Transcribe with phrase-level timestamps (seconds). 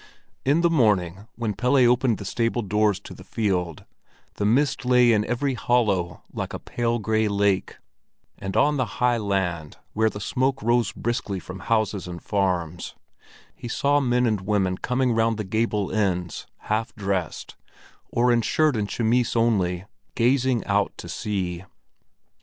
[0.43, 3.85] In the morning, when Pelle opened the stable doors to the field,
[4.37, 7.77] the mist lay in every hollow like a pale gray lake,
[8.39, 12.95] and on the high land, where the smoke rose briskly from houses and farms,
[13.55, 17.55] he saw men and women coming round the gable ends, half dressed,
[18.09, 21.63] or in shirt or chemise only, gazing out to sea.